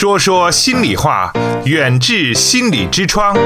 [0.00, 1.30] 说说心里话，
[1.66, 3.36] 远治心理之窗。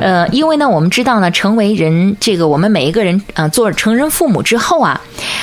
[0.00, 5.00] 呃，因为呢，我们知道呢，成为人这个我们每一个人啊，做成人父母之后啊，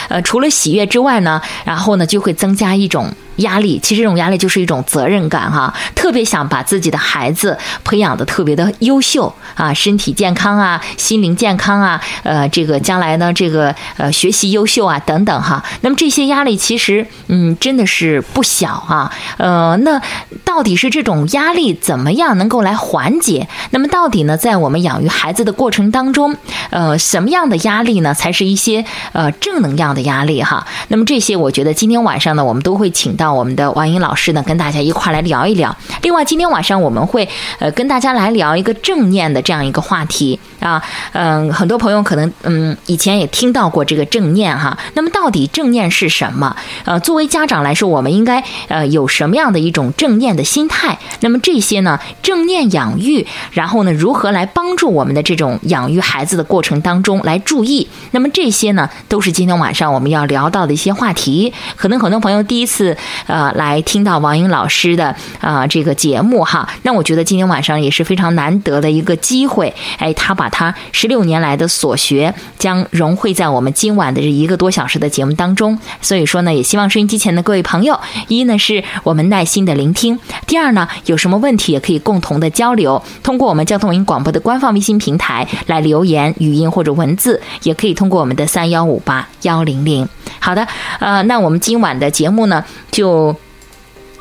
[0.08, 3.12] 呃，除了喜悦之外呢，然后呢，就会增加一种。
[3.38, 15.62] 压力其实这种压力就是一种责任感哈，特别想把自己的孩子培养的特别的优秀啊，身体健康啊，心灵健康啊，呃，这个将来呢，这个呃学习优秀啊等等哈。
[15.82, 20.02] 那么这些压力其实嗯真的是不小啊，呃，那
[20.46, 23.48] 到底是这种压力怎么样能够来缓解？
[23.72, 26.36] 那么到底呢，在我们养育孩子的过程当中，
[26.70, 30.66] 呃，什么样的压力呢，才是一些呃正能量的压力哈？
[30.88, 33.25] 那么这些我觉得今天晚上呢，我们都会请到。
[33.26, 35.76] 让我们的王英老师呢，跟大家一块儿来聊一聊。
[36.04, 40.80] 另外，今天晚上我们会呃跟大家来聊一个正念的这样一个话题啊。
[41.14, 44.78] 嗯，很多朋友可能嗯以前也听到过这个正念哈。
[44.94, 46.56] 那么到底正念是什么？
[46.84, 51.00] 呃，作为家长来说，我们应该呃有什么样的一种正念的心态？
[51.22, 57.90] 那么这些呢，正念养育，然后呢，如何来帮助我们的这种养育孩子的过程当中来注意？
[58.12, 61.52] 那么这些呢，都是今天晚上我们要聊到的一些话题。
[61.76, 62.96] 可能很多朋友第一次。
[63.28, 69.74] 呃，来听到王英老师的啊这个节目哈，那我觉得今天晚上也是非常难得的一个机会。
[69.98, 75.78] 哎，他把他十六年来的所学将融汇在我们今晚的这一个多小时的节目当中。
[76.02, 90.08] 所以说呢，也希望收音机前的各位朋友，一呢是我们耐心的聆听，第二呢有什么问题也可以共同的交流，通过我们交通音广播的官方微信平台来留言，语音或者文字，也可以通过我们的三幺五八幺零零。
[90.40, 90.68] 好的，
[91.00, 93.36] 呃，那我们今晚的节目呢，就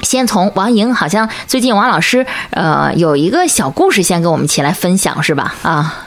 [0.03, 5.55] 先从王莹，好像最近王老师呃有一个小故事，先跟我们一起来分享，是吧？
[5.63, 6.07] 啊，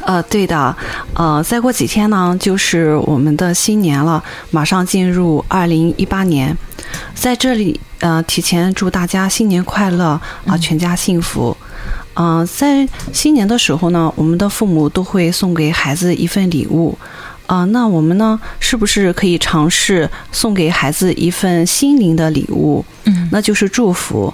[0.00, 0.74] 呃，对的，
[1.14, 6.56] 呃，再过几天呢，就是我们的新年了，马上进入二零一八年，
[7.14, 11.56] 在这里，呃，提前祝大家新年快乐啊，全家幸福。
[12.14, 16.98] 嗯，在新年的时候呢，我们的父母都会送给孩子一份礼物。
[17.48, 22.84] 啊，那我们呢，是不是可以尝试送给孩子一份心灵的礼物？
[23.04, 24.32] 嗯，那就是祝福。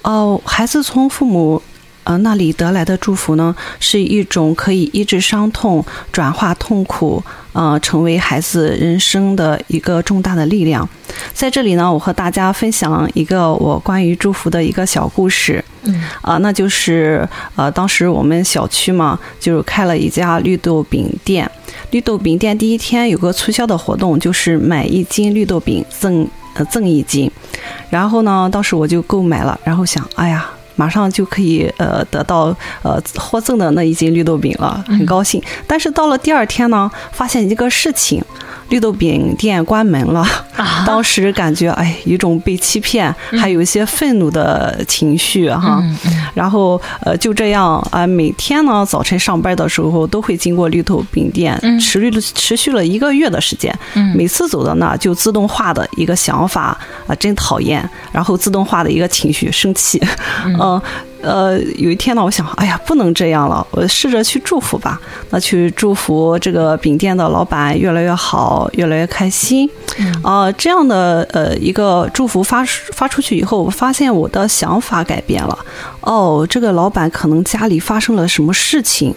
[0.00, 1.62] 哦，孩子从父母
[2.06, 7.22] 呃那里得来的祝福呢，是一种可以医治伤痛、转化痛苦，
[7.52, 10.88] 呃，成为孩子人生的一个重大的力量。
[11.34, 15.62] 在这里呢，我和大家分享一个我关于祝福的一个小故事。
[15.82, 21.50] 嗯，啊，那就是呃，当时我们小区嘛，就是开了一家绿豆饼店。
[21.90, 27.30] 绿豆饼店第一天有个促销的活动，就是买一斤绿豆饼赠呃赠一斤。
[27.90, 35.42] 然后呢，当时我就购买了，然后想，哎呀，马上就可以呃得到呃获赠的那一斤绿豆饼了，很高兴。
[35.66, 38.22] 但是到了第二天呢，发现一个事情。
[38.68, 40.26] 绿豆饼店关门了，
[40.84, 45.80] 当时感觉哎，一种被欺骗，还有一些愤怒的情绪哈。
[46.36, 53.74] 然后呃，就这样啊，每天呢早晨上班的时候都会经过绿豆饼店，持续持续了一个月的时间。
[54.14, 57.88] 每次走到那，就自动化的一个想法啊，真讨厌。
[58.12, 59.98] 然后自动化的一个情绪，生气。
[60.44, 60.54] 嗯。
[60.58, 60.82] 呃，
[61.22, 65.00] 有一天呢，我想，哎呀，不能这样了，我试着去祝福吧。
[65.30, 69.68] 那去祝福这个饼店的老板越来越好，越来越开心。
[70.22, 75.58] 啊，这样的呃一个祝福发发出去以后，我发现我的想法改变了。
[76.00, 79.14] 哦，这个老板可能家里发生了什么事情。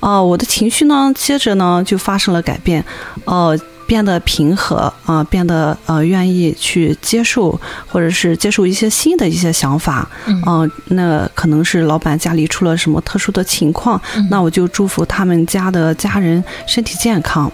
[0.00, 2.84] 啊，我的情绪呢，接着呢就发生了改变。
[3.24, 3.58] 哦。
[3.86, 14.00] 变得平和啊，变得呃愿意去接受，或者是接受一些新的一些想法，嗯，那可能是老板家里出了什么特殊的情况，
[14.30, 17.50] 那我就祝福他们家的家人身体健康。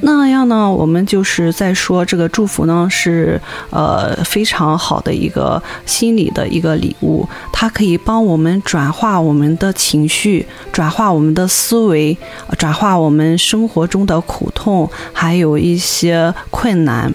[0.00, 12.18] 那样呢，我们就是在说这个祝福呢，是呃非常好的一个心理的一个礼物，它可以帮我们转化我们的情绪，转化我们的思维，
[12.58, 17.14] 转化我们生活中的苦痛，还有一些困难。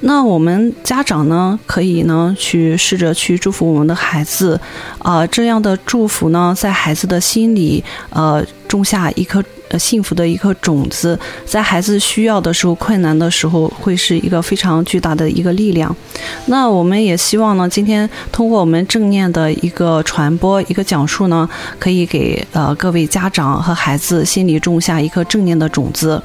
[0.00, 4.58] 那我们家长呢，可以呢去试着去祝福我们的孩子，
[4.98, 9.44] 啊，这样的祝福呢，在孩子的心里，呃，种下一颗。
[9.68, 15.94] 呃，幸福的一颗种子，在孩子需要的时候、困难的时候，会是一个非常巨大的一个力量。
[16.46, 21.48] 那我们也希望呢，今天通过我们正念的一个传播、一个讲述呢，
[21.78, 26.22] 可以给呃各位家长和孩子心里种下一颗正念的种子，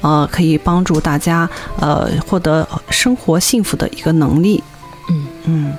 [0.00, 1.48] 呃，可以帮助大家
[1.80, 4.62] 呃获得生活幸福的一个能力。
[5.10, 5.72] 嗯嗯。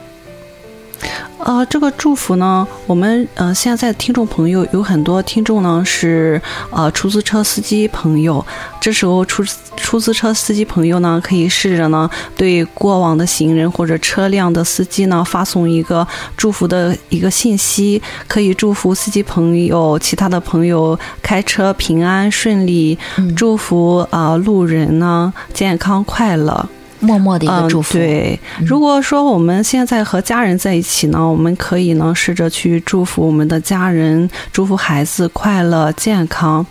[1.46, 8.44] 呃，这个祝福呢，我们呃现在听众朋友有很多听众呢是呃出租车司机朋友，
[8.82, 9.44] 这时候出
[9.78, 16.06] 出租车司机朋友呢可以试着呢对过往的行人或者车辆的司机呢发送一个
[16.36, 22.98] 祝福的一个信息，可以祝福司机朋友、其他的朋友开车平安顺利，
[23.36, 26.68] 祝福啊、路人呢健康快乐。
[27.06, 27.98] 默默的一个祝福。
[27.98, 36.66] 嗯、对，如果说我们现在和家人在一起呢，我们可以呢试着去祝福我们的家人，祝福孩子快乐健康。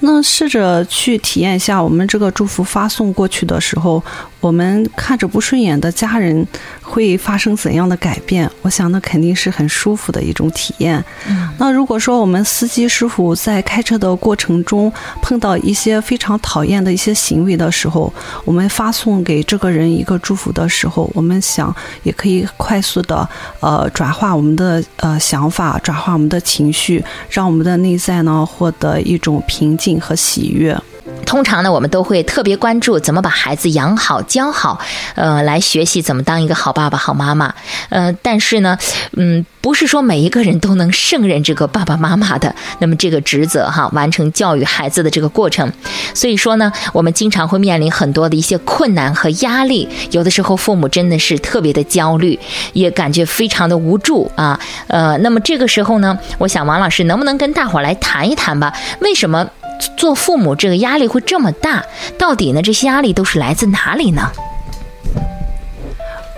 [0.00, 4.02] 那试着去体验一下，我们这个祝福发送过去的时候，
[4.42, 6.46] 我们看着不顺眼的家人
[6.82, 8.50] 会发生怎样的改变？
[8.60, 11.02] 我想那肯定是很舒服的一种体验。
[11.28, 14.92] 嗯、那如果说我们司机师傅在开车的过程中
[15.22, 18.12] 碰到一些非常讨厌的一些行为的时候，
[18.44, 23.26] 我们发送给这个人一个祝福的时候，我们想也可以快速的
[23.60, 30.76] 呃转化我们的呃想法，转化我们的情绪，让我们的内在呢获得一种平静和喜悦。
[31.24, 34.78] 通常呢，我们都会特别关注怎么把孩子养好、教好，
[35.14, 37.54] 呃，来学习怎么当一个好爸爸、好妈妈。
[37.88, 38.76] 呃，但是呢，
[39.16, 45.72] 嗯，不是说每一个人都能胜任这个爸爸妈妈的那么这个职责哈，完成教育孩子的这个过程。
[46.14, 52.38] 所以说呢，我们经常会面临很多的一些困难和压力，有的时候父母真的是特别的焦虑，
[52.74, 54.58] 也感觉非常的无助啊。
[54.88, 58.72] 呃，那么这个时候呢，我想王老师能不能跟大伙来谈一谈吧？
[59.00, 59.48] 为什么？
[59.96, 61.84] 做父母这个压力会这么大，
[62.18, 62.62] 到底呢？
[62.62, 64.30] 这些压力都是来自哪里呢？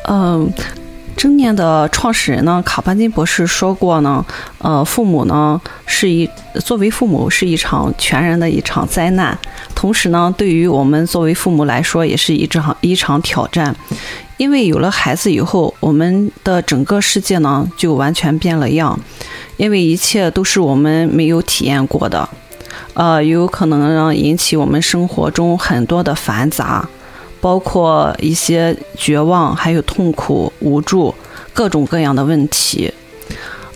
[0.06, 0.52] 嗯，
[1.16, 4.24] 正念的创始人呢，卡巴金博士说过呢，
[4.58, 6.28] 呃，父母呢是一
[6.62, 9.38] 作为父母是一场全然的一场灾难，
[9.74, 13.74] 同时呢，对于我们作为父母来说，也是一场一场挑战，
[14.36, 18.98] 因为有了孩子以后，我们的整个世界呢就完全变了样，
[19.56, 22.28] 因为一切都是我们没有体验过的。
[22.94, 26.88] 呃，有可能让引起我们生活中很多的繁杂，
[27.40, 31.14] 包括一些绝望，还有痛苦、无助，
[31.52, 32.92] 各种各样的问题。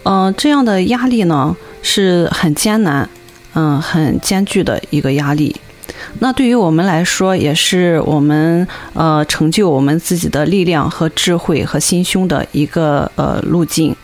[0.04, 3.08] 嗯、呃，这样的压力呢是很艰难，
[3.54, 5.56] 嗯，很艰巨的一个压力。
[6.20, 13.94] 那对于我们来说，也是我们呃成就我们自己的力量和智慧和心胸的一个呃路径。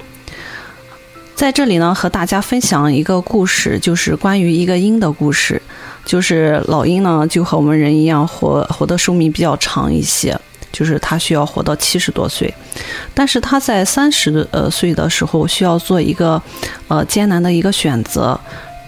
[1.34, 5.60] 在这里呢，和大家分享一个故事，就是关于一个鹰的故事。
[6.04, 10.38] 就是老鹰呢，就和我们人一样，活活的寿命比较长一些，
[10.70, 12.52] 就是它需要活到七十多岁。
[13.12, 16.40] 但是它在三十呃岁的时候，需要做一个
[16.88, 18.38] 呃艰难的一个选择，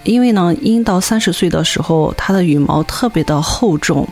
[0.04, 4.06] 因为呢，鹰到三十岁的时候，它的羽毛特别的厚重，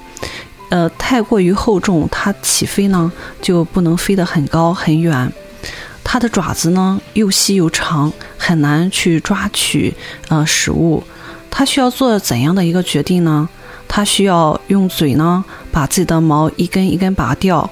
[0.71, 5.31] 呃，太过于厚重，它起飞呢就不能飞得很高很远。
[6.03, 8.13] 它的爪子呢又细又长，
[8.45, 9.95] 很难去抓取
[10.29, 11.03] 呃食物。
[11.51, 13.49] 它需要做怎样的一个决定呢？
[13.89, 17.71] 它需要用嘴呢把自己的毛一根一根拔掉，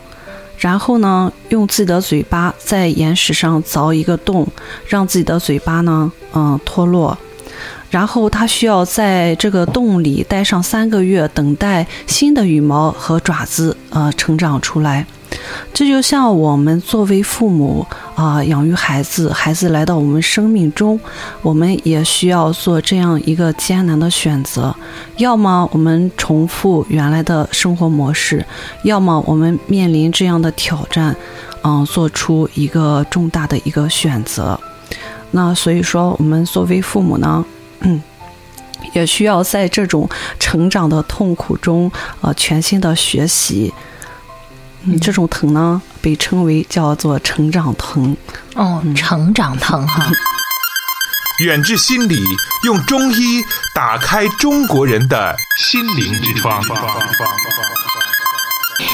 [0.56, 4.46] 然后呢用自己的嘴巴在岩石上凿一个洞，
[4.86, 7.18] 让自己的嘴巴呢嗯脱落。
[7.90, 15.04] 然后它需要在这个洞里待上三个月，等待新的羽毛和爪子呃成长出来。
[15.72, 20.98] 这就像我们作为父母啊、养育孩子，孩子来到我们生命中，
[21.40, 24.74] 我们也需要做这样一个艰难的选择：
[25.16, 28.44] 要么我们重复原来的生活模式，
[28.84, 31.16] 要么我们面临这样的挑战，
[31.62, 34.58] 嗯、做出一个重大的一个选择。
[35.30, 37.44] 那所以说，我们作为父母呢，
[37.80, 38.02] 嗯。
[38.94, 40.06] 也需要在这种
[40.40, 43.72] 成长的痛苦中，呃，全新的学习。
[44.84, 48.16] 嗯，这种疼呢，被称为叫做成长疼。
[48.54, 50.06] 哦，成长疼哈。
[51.40, 52.22] 远志心理
[52.64, 53.42] 用中医
[53.74, 56.62] 打开中国人的心灵之窗。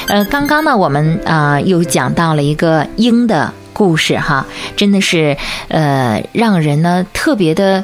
[0.07, 7.83] 呃，刚刚呢，我们啊、呃、又讲到了一个鹰的故事哈，真的是呃让人呢特别的。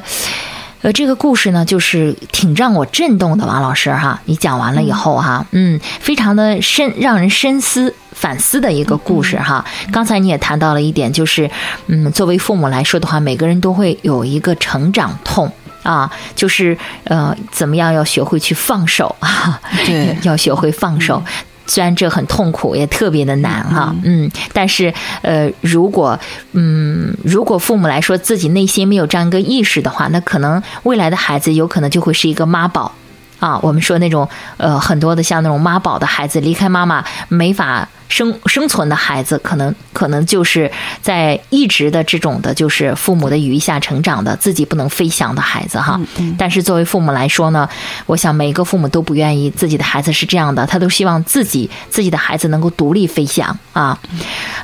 [0.86, 4.20] 呃，这个故事呢，就是挺让我震动的，王老师哈。
[4.26, 9.64] 你讲完了以后哈，嗯，非常的深，让人深思反思的一个故事哈。
[9.90, 11.50] 刚才你也谈到了一点，就是
[11.88, 15.50] 嗯，作为父母来说的话，每个人都会有一个成长痛
[15.82, 21.20] 啊，就是呃，怎么样要学会去放手啊，对， 要学会放手。
[21.66, 24.92] 虽然这很痛苦，也特别的难哈，嗯，但是
[25.22, 26.18] 呃，如果
[26.52, 32.92] 嗯，如果父母来说自己内心没有这样一个意识的话，那可能未来的孩子有可能就会是一个妈宝
[33.38, 40.70] 啊，我们说那种呃很多的像那种妈宝的孩子，离开妈妈没法生生存的孩子，可能可能就是
[41.02, 46.00] 在一直的这种的，就是父母的羽翼下成长的，自己不能飞翔的孩子哈。
[46.38, 47.68] 但是作为父母来说呢，
[48.06, 53.98] 我想每一个父母都不愿意自己的孩子是这样的，他都希望自己自己的孩子能够独立飞翔啊。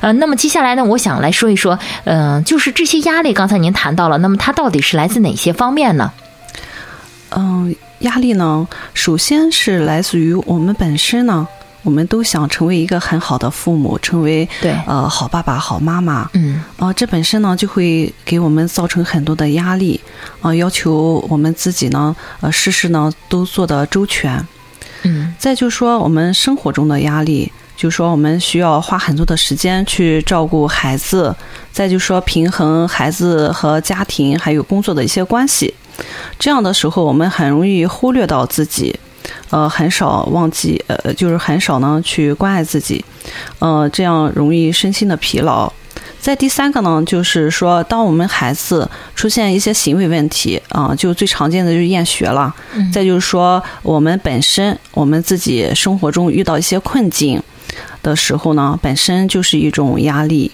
[0.01, 6.11] 呃，那么接下来呢，我想来说一说，嗯、就是这些压力，刚才您谈到了，那么它到底是来自哪些方面呢？
[7.35, 11.45] 嗯，压力呢，首先是来自于我们本身呢，
[11.83, 16.29] 我们都想成为一个很好的父母，成为对呃好爸爸、好妈妈。
[16.33, 19.99] 嗯啊、这本身呢就会给我们造成很多的压力，
[20.41, 24.45] 啊、要求我们自己呢，呃，事事呢都做得周全。
[25.05, 31.35] 嗯再就说我们生活中的压力，就说我们需要花很多的时间去照顾孩子，
[31.71, 35.73] 再就说平衡孩子和家庭还有工作的一些关系。
[36.39, 38.97] 这样的时候，我们很容易忽略到自己，
[39.49, 43.03] 呃，很少忘记，呃，就是很少呢去关爱自己，
[43.59, 45.71] 呃，这样容易身心的疲劳。
[46.19, 52.55] 再第三个呢，就是说，当我们孩子出现一些行为问题啊、就最常见的就是厌学了。
[52.75, 57.43] 嗯再就是说，我们本身我们自己生活中遇到一些困境
[58.01, 60.49] 的时候呢，本身就是一种压力。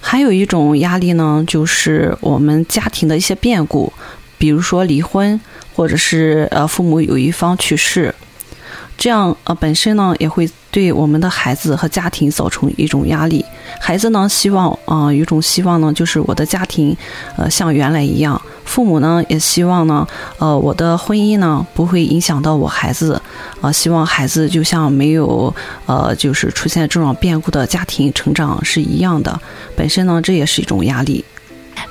[0.00, 3.92] 还有一种压力呢，就是我们家庭的一些变故，
[4.42, 5.40] 比如说离婚，
[5.72, 8.12] 或者是呃父母有一方去世，
[8.98, 13.44] 这样呃本身呢也会对我们的孩子和家庭造成一种压力。
[13.80, 16.96] 孩子呢希望啊、有种希望呢，就是我的家庭
[17.36, 20.04] 呃像原来一样，父母呢也希望呢
[20.38, 23.22] 呃我的婚姻呢不会影响到我孩子，
[23.60, 25.54] 呃希望孩子就像没有
[25.86, 29.40] 呃就是出现这种变故的家庭成长是一样的。
[29.76, 31.24] 本身呢这也是一种压力。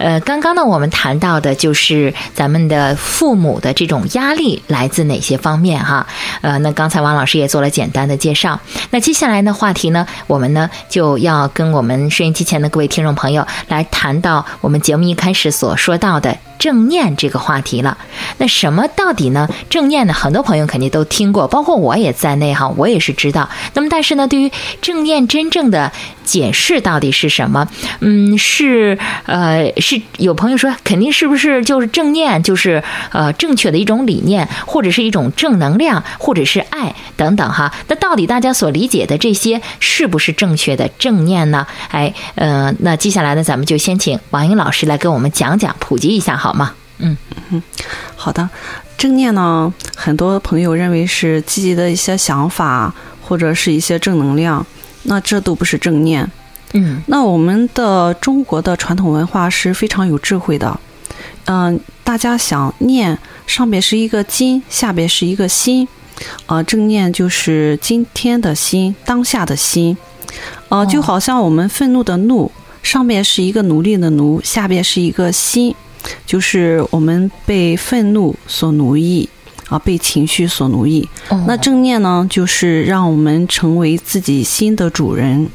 [0.01, 6.07] 呃，刚刚呢，我们谈到的就是咱们的父母的这种压力来自哪些方面哈？
[6.41, 8.59] 呃，那刚才王老师也做了简单的介绍。
[8.89, 17.97] 那接下来呢，话题呢，我们呢就要跟我们收音机前的各位听众朋友来谈到我们节目一开始所说到的正念这个话题了。
[18.37, 19.49] 那什么到底呢？
[19.67, 23.49] 正念呢，很多朋友肯定都听过，包括我也在内哈，我也是知道。
[23.73, 25.91] 那么，但是呢，对于正念真正的
[26.23, 27.67] 解释到底是什么？
[28.01, 37.73] 嗯，是呃，是有朋友说，肯定是不是就是正念，就是呃正确的一种理念，或者是一种正能量，或者是爱等等哈。
[37.87, 41.65] 那到底大家所理解的这些是不是正确的正念呢？
[41.89, 46.73] 哎，呃，那接下来呢，咱们就先请王英老师来给我们讲讲，普及一下好吗？
[48.15, 48.47] 好的，
[48.97, 52.93] 正念呢，很多朋友认为是积极的一些想法，
[53.23, 54.65] 或者是一些正能量，
[55.03, 56.29] 那这都不是正念。
[56.73, 57.01] 嗯。
[57.07, 60.79] 那我们的中国的传统文化是非常有智慧的，
[61.45, 63.17] 嗯、大家想念
[63.47, 65.87] 上面是一个金，下边是一个心，
[66.45, 69.97] 呃，正念就是今天的心，当下的心，
[70.69, 72.51] 呃，就好像我们愤怒的怒，
[72.83, 75.75] 上面是一个奴隶的奴，下边是一个心，
[76.25, 79.29] 就是我们被愤怒所奴役。
[79.69, 81.07] 啊，被情绪所奴役。
[81.29, 85.47] 哦那正念呢，就是让我们成为自己心的主人，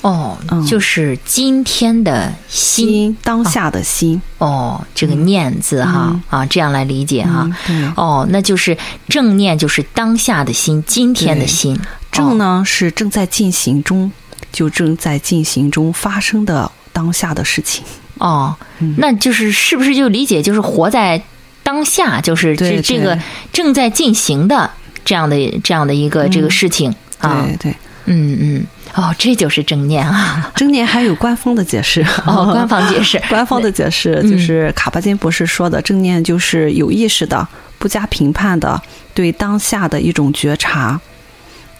[0.00, 4.20] 哦嗯，就是今天的心心当下的心。
[4.38, 7.48] 哦，这个念字哈、啊，这样来理解哈。
[7.68, 7.92] 嗯，对。
[7.94, 8.76] 哦，那就是
[9.08, 11.78] 正念，就是当下的心，今天的心。
[12.10, 14.10] 正呢是正在进行中，
[14.52, 17.84] 就正在进行中发生的当下的事情。
[18.22, 21.20] 哦，嗯那就是是不是就理解就是活在
[21.64, 23.18] 当下，就是这这个
[23.52, 24.70] 正在进行的
[25.04, 27.44] 这样的这样的一个这个事情啊。
[27.44, 30.50] 对对，嗯嗯，哦，这就是正念啊。
[30.54, 32.00] 正念还有官方的解释。
[32.24, 33.20] 哦，官方解释。
[33.28, 37.46] 官方的解释嗯就是卡巴金博士说的，正念就是有意识的、
[37.78, 38.80] 不加评判的
[39.12, 41.00] 对当下的一种觉察。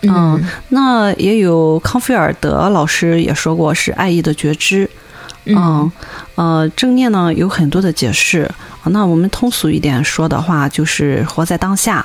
[0.04, 4.90] 嗯那也有康菲尔德老师也说过是爱意的觉知。
[5.44, 5.90] 嗯，
[6.34, 8.50] 呃，正念呢有很多的解释。
[8.84, 12.04] 那我们通俗一点说的话，就是活在当下。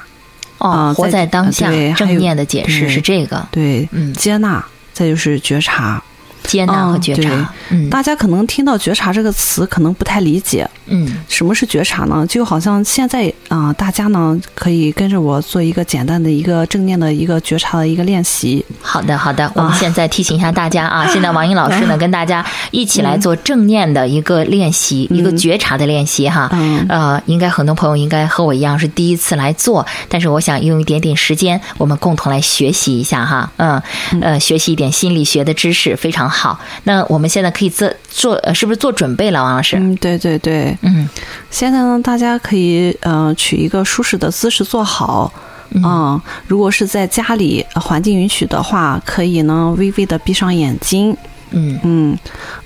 [0.59, 4.63] 哦，活啊在在当下呃对，还正有念的解释对是这个，对，嗯，接纳，
[4.93, 6.01] 再就是觉察。
[6.43, 7.53] 接纳和觉察。
[7.69, 10.69] 嗯大家可能听到“觉察”这个词，可能不太理解。
[10.87, 12.25] 嗯什么是觉察呢？
[12.27, 18.65] 就好像现在啊、大家呢可以跟着我做一个简单的一个正念的一个觉察的一个练习。
[18.81, 26.49] 好的，好啊的，我们现在提醒一下大家啊， 现在王英老师呢跟大家一起来做正念的一个练习，一个觉察的练习哈。
[26.53, 33.51] 嗯呃，应该很多朋友应该和我一样是第一次来做，但是我想用一点点时间，我们共同来学习一下哈。
[33.57, 33.81] 嗯，
[34.21, 36.59] 呃，学习一点心理学的知识非常好。
[36.83, 39.77] 那我们现在可以做做，呃，是不是做准备了，王老师？
[39.77, 40.76] 嗯，对对对。
[40.81, 41.07] 嗯。
[41.49, 45.31] 现在呢，大家可以呃取一个舒适的姿势坐好，
[45.71, 51.15] 嗯，如果是在家里环境允许的话，可以呢微微的闭上眼睛。
[51.51, 51.79] 嗯。
[51.83, 52.17] 嗯，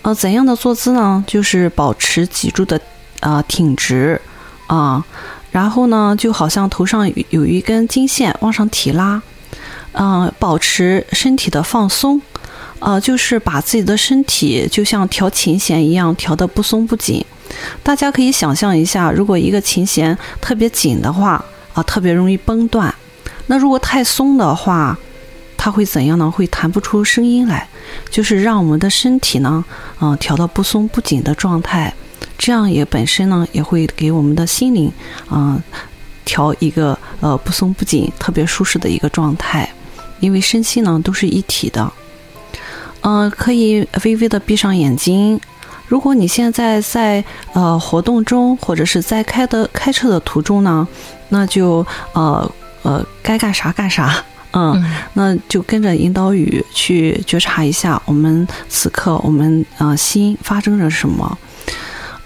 [0.02, 1.24] 呃，怎样的坐姿呢？
[1.28, 2.80] 就是保持脊柱的
[3.20, 4.20] 呃挺直
[4.68, 5.04] 啊，
[5.52, 9.22] 然后呢，就好像头上有有一根金线往上提拉，
[9.94, 12.22] 嗯、保持身体的放松，
[12.82, 17.24] 呃，就是把自己的身体就像调琴弦一样调得不松不紧。
[17.84, 22.94] 大家可以想象一下，如果一个琴弦特别紧的话，啊，特别容易崩断。
[23.46, 24.98] 那如果太松的话，
[25.56, 26.32] 它会怎样呢？
[26.32, 27.68] 会弹不出声音来，
[28.10, 29.64] 就是让我们的身体呢，
[30.00, 31.94] 嗯、调到不松不紧的状态。
[32.38, 34.92] 这样也本身呢，也会给我们的心灵，
[35.30, 35.62] 嗯、
[36.26, 39.70] 调一个呃不松不紧、特别舒适的一个状态。
[40.20, 41.92] 因为身心呢都是一体的。
[43.02, 45.40] 嗯、可以微微的闭上眼睛。
[45.88, 50.88] 如果你现在在呃活动中，或者是在开的开车的途中呢，
[51.30, 52.50] 那就呃
[52.84, 61.38] 呃该干啥干啥，嗯，嗯那就跟着引导语去觉察一下我们此刻我们呃心发生着什么。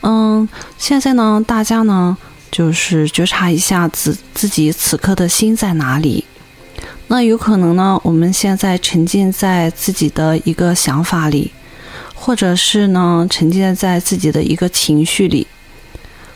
[0.02, 2.16] 嗯，现在呢，大家呢
[2.52, 6.24] 就是觉察一下自自己此刻的心在哪里。
[7.08, 11.52] 那有可能呢，我们现在沉浸在自己的一个想法里，
[12.16, 15.46] 或者是呢沉浸在自己的一个情绪里，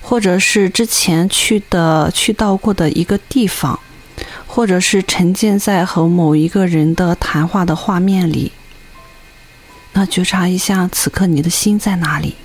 [0.02, 3.80] 或者是之前去的去到过的一个地方，
[4.46, 8.52] 或者是沉浸在和某一个人的谈话的画面里。
[9.94, 12.36] 那觉察一下，此刻你的心在哪里？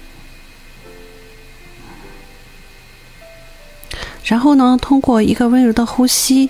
[4.24, 6.48] 然后呢，通过一个温柔的呼吸，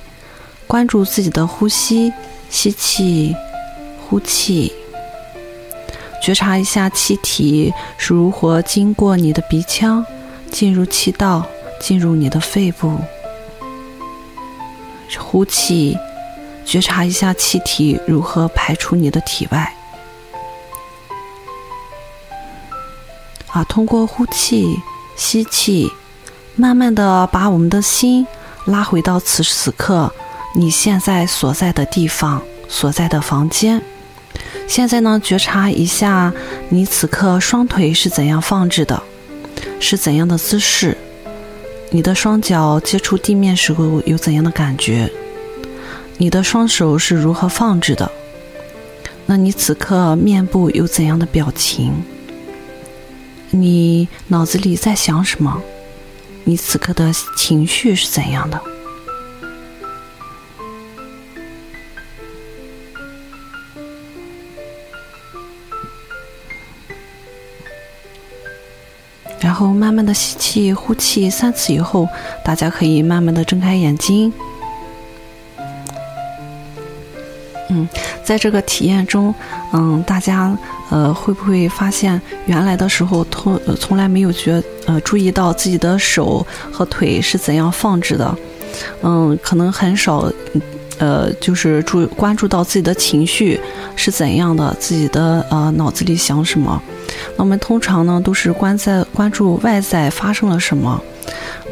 [0.67, 2.13] 关注自己的呼吸，
[2.51, 3.35] 吸气，
[4.01, 4.73] 呼气，
[6.23, 10.05] 觉察一下气体是如何经过你的鼻腔，
[10.51, 11.47] 进入气道，
[11.81, 12.99] 进入你的肺部。
[15.19, 15.97] 呼气，
[16.65, 19.75] 觉察一下气体如何排出你的体外。
[23.49, 24.77] 啊，通过呼气、
[25.15, 25.89] 吸气，
[26.57, 28.27] 慢慢的把我们的心
[28.65, 30.13] 拉回到此时此刻
[30.57, 33.83] 你现在所在的地方、所在的房间。
[34.69, 36.33] 现在呢，觉察一下
[36.69, 39.03] 你此刻双腿是怎样放置的，
[39.81, 40.97] 是怎样的姿势。
[41.91, 45.11] 你的双脚接触地面时候有怎样的感觉？
[46.19, 48.09] 你的双手是如何放置的？
[49.27, 51.93] 那你此刻面部有怎样的表情？
[53.51, 55.61] 你脑子里在想什么？
[56.45, 58.61] 你此刻的情绪是怎样的？
[69.55, 72.09] 然后慢慢的吸气、呼气三次以后，
[72.43, 74.33] 大家可以慢慢的睁开眼睛。
[77.71, 77.89] 嗯，
[78.25, 79.33] 在这个体验中，
[79.73, 80.59] 嗯，大家
[80.91, 88.37] 呃会不会发现原来的时候从从来没有觉呃注意到自己的手和腿是怎样放置的？
[89.03, 90.29] 嗯，可能很少
[90.99, 93.61] 呃就是注关注到自己的情绪
[93.97, 96.81] 是怎样的，自己的呃脑子里想什么。
[97.37, 101.01] 那我们通常呢都是关在关注外在发生了什么。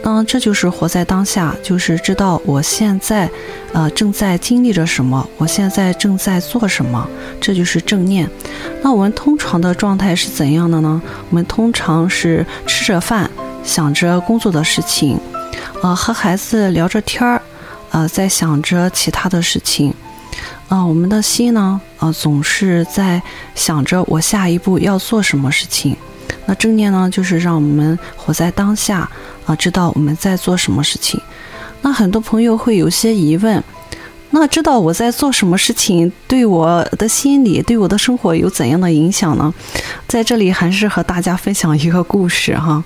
[0.05, 3.31] 嗯，这就是活在当下，就是知道我现在，
[3.73, 7.07] 呃，正在经历着什么，我现在正在做什么，
[7.41, 8.29] 这就是正念。
[8.83, 11.01] 那我们通常的状态是怎样的呢？
[11.31, 13.31] 我们通常是吃着饭，
[13.63, 15.17] 想着工作的事情，
[15.83, 17.41] 呃，和孩子聊着天儿，
[17.93, 19.95] 呃，在想着其他的事情。
[20.69, 23.23] 啊、我们的心呢，呃，总是在
[23.55, 25.95] 想着我下一步要做什么事情。
[26.47, 29.09] 那正念呢，就是让我们活在当下，
[29.45, 31.21] 啊、知道我们在做什么事情。
[31.83, 33.63] 那很多朋友会有些疑问，
[34.35, 39.53] 那知道我在做什么事情，对我的心理、对我的生活有怎样的影响呢？
[40.09, 42.83] 在这里还是和大家分享一个故事哈，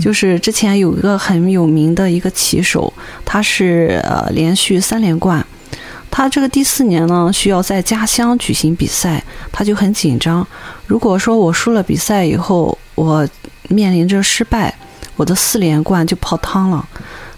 [0.00, 2.90] 就是之前有一个很有名的一个棋手，
[3.26, 5.44] 他是呃连续三连冠。
[6.10, 10.46] 他这个第四年呢，需要在家乡举行比赛，他就很紧张。
[10.86, 13.28] 如果说我输了比赛以后，我
[13.68, 14.74] 面临着失败，
[15.16, 16.88] 我的四连冠就泡汤了。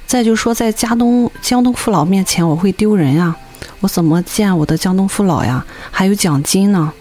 [0.07, 3.35] 再就说在江东江东父老面前，我会丢人呀，
[3.81, 5.64] 我怎么见我的江东父老呀？
[5.90, 6.92] 还有奖金呢，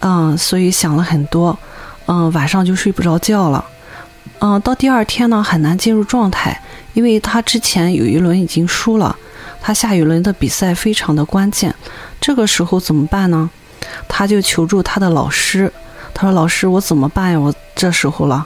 [0.00, 1.58] 嗯，所以想了很多，
[2.06, 3.64] 嗯，晚上就睡不着觉了。
[4.40, 6.60] 嗯，到第二天呢，很难进入状态，
[6.94, 9.16] 因为他之前有一轮已经输了。
[9.60, 11.74] 他下一轮的比赛非常的关键，
[12.20, 13.48] 这个时候怎么办呢？
[14.08, 15.72] 他就求助他的老师，
[16.12, 17.38] 他说：“老师，我怎么办呀？
[17.38, 18.44] 我这时候了。”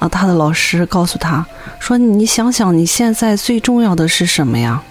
[0.00, 1.44] 啊，他的老师告诉他
[1.78, 4.82] 说：“你想想，你现在最重要的是什么呀？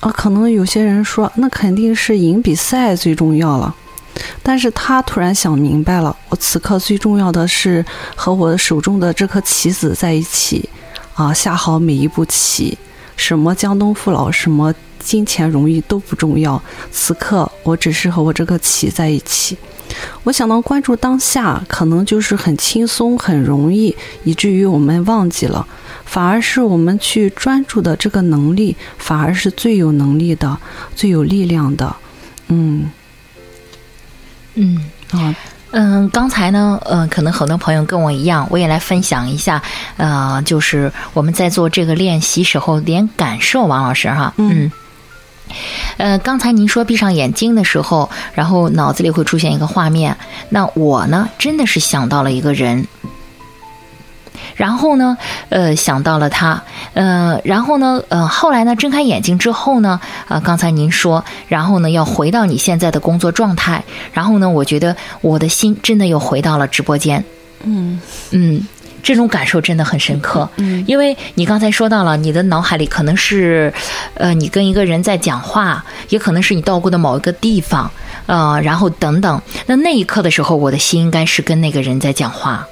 [0.00, 3.74] 啊，可能有些人说，那肯定是赢比赛最重要了。
[4.42, 7.84] 但是他突然想明白了，我此刻最重要的是
[8.16, 10.68] 和我手中的这颗棋子在一起，
[11.14, 12.76] 啊，下好每一步棋，
[13.16, 16.60] 什么江东父老，什么金钱荣誉都不重要。
[16.90, 19.56] 此刻我只是和我这颗棋在一起。
[20.24, 25.66] 我想到关注当下，可能就是很轻松、很容易，以至于我们忘记了，
[26.04, 30.56] 反而是我们去专注的这个能力，反而是最有能力的、
[30.94, 31.94] 最有力量的。
[32.48, 32.90] 嗯。
[34.54, 35.34] 嗯啊，
[35.70, 39.62] 嗯，刚才呢，呃，可能很多朋友跟我一样，我也来分享一下，
[39.96, 44.70] 呃，就是我们在做这个练习时候连感受，王老师哈，嗯，
[45.96, 50.16] 呃，刚才您说闭上眼睛的时候，然后脑子里会出现一个画面，
[50.48, 52.86] 那我呢，真的是想到了一个人。
[54.56, 55.16] 然后呢，
[55.48, 63.82] 呃，想到了他，呃，然后呢，呃，后来呢，睁开眼睛之后呢，啊，刚才您说，然后呢，要回到你现在的工作状态，
[64.12, 67.24] 然后呢，我觉得我的心真的又回到了直播间，
[67.64, 67.98] 嗯。
[68.32, 68.60] 嗯，
[69.02, 73.72] 这种感受真的很深刻，嗯，因为你刚才说到了，你的脑海里可能是，
[74.14, 77.90] 呃，你跟一个人在讲话，也可能是你到过的某一个地方，
[78.26, 82.66] 呃，然后等等，那那一刻的时候，我的心应该是跟那个人在讲话。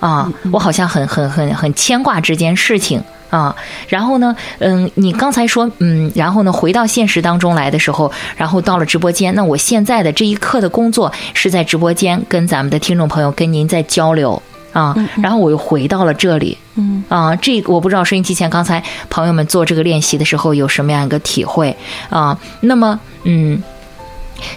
[0.00, 3.56] 啊，我好像很很很很牵挂这件事情啊。
[3.88, 9.34] 然后呢，嗯，你刚才说，嗯，然后呢，回到现实当中来的时候，然后到了直播间。
[9.34, 14.40] 那我现在的这一刻的工作是在直播间跟咱们的听众朋友跟您在交流
[14.72, 14.94] 啊。
[15.22, 21.76] 然后我又回到了这里，嗯啊，这我不知道收音机前刚才朋友们做这个练习的时候有什么样一个体会
[22.10, 22.38] 啊？
[22.60, 23.62] 那么，嗯。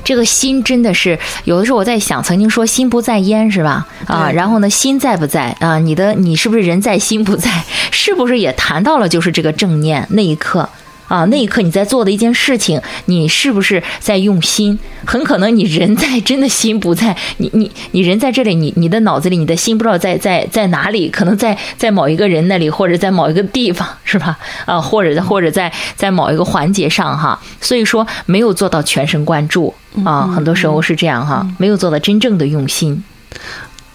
[0.04, 3.88] 这个心真的是有的时候我在想，曾经说心不在焉是吧？
[4.06, 5.80] 啊，然后呢，心在不在啊？
[5.80, 7.50] 你的你是不是人在心不在？
[7.90, 10.70] 是不是也谈到了就是这个正念那一刻？
[11.12, 14.80] 啊，那一刻你在做的一件事情，你是不是在用心？
[15.06, 17.18] 很可能你人在，真的心不在。
[17.36, 21.10] 你你你人在这里，你你的脑子里，你的心不知道在在在哪里？
[21.10, 24.40] 可能在在某一个人那里，或者在某一个地方，是吧？
[24.66, 27.38] 啊，或者或者在在某一个环节上哈。
[27.60, 29.74] 所以说没有做到全神贯注
[30.06, 33.04] 啊，很多时候是这样哈，没有做到真正的用心。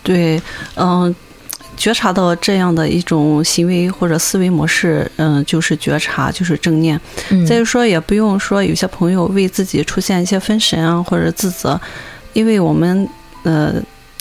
[0.03, 0.43] 对，
[0.75, 1.17] 嗯。
[1.77, 7.01] 觉察到这样的一种行为或者思维模式，嗯，就是觉察，就是正念。
[7.47, 11.81] 再就说，也不用说有些朋友为自己出现一些分神啊或者自责，
[12.33, 13.09] 因为我们，
[13.43, 13.75] 呃。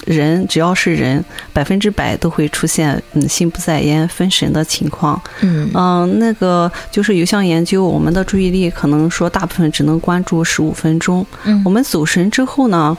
[0.06, 5.22] 人只要是人，百分之百都会出现嗯心不在焉、分神的情况。
[5.42, 11.26] 嗯嗯，那个就是有项研究，我们的注意力可能说大部分只能关注十五分钟。
[11.44, 12.98] 嗯，我们走神之后呢，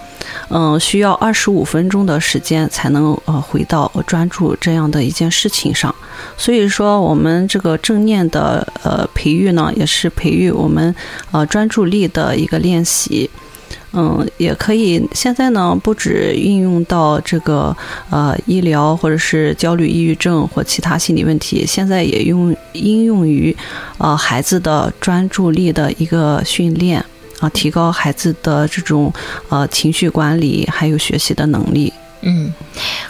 [0.49, 5.95] 嗯，需要二十五分钟的时间才能呃回到专注这样的一件事情上。
[6.37, 10.95] 所以说，我们这个正念的呃培育呢，也是培育我们
[11.31, 13.31] 呃专注力的一个练习。
[13.99, 15.03] 嗯，也可以。
[15.13, 17.75] 现在呢，不止应用到这个
[18.11, 23.57] 呃医疗，或者是焦虑、抑郁症或其他心理问题，现在也用应用于
[23.97, 27.03] 呃孩子的专注力的一个训练
[27.41, 29.11] 啊，提高孩子的这种
[29.49, 31.91] 呃情绪管理还有学习的能力。
[32.23, 32.53] 嗯，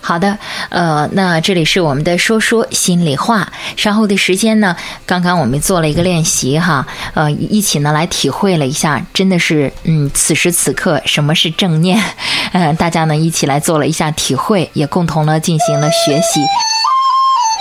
[0.01, 0.39] 好的，
[0.69, 3.51] 呃，那这里是我们的说说心里话。
[3.77, 12.03] 稍后的时间呢，刚刚我们做了一个练习哈，呃，一起呢来体会了一下，真的是，嗯，此时此刻什么是正念？
[12.53, 16.41] 嗯， 大家呢一起来做了一下体会，也共同呢进行了学习。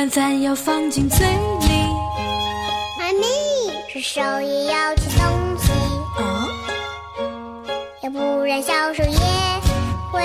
[0.00, 1.68] 饭饭要放进嘴里，
[2.98, 3.26] 妈咪，
[3.92, 5.70] 吃手也要吃东西，
[6.16, 6.48] 哦，
[8.00, 9.18] 要不然小手也
[10.10, 10.22] 会